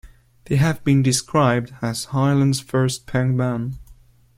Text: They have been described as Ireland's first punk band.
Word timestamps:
They 0.45 0.55
have 0.55 0.83
been 0.83 1.03
described 1.03 1.75
as 1.79 2.07
Ireland's 2.11 2.59
first 2.59 3.05
punk 3.05 3.37
band. 3.37 3.75